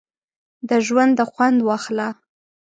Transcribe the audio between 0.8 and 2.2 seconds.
ژونده خوند واخله!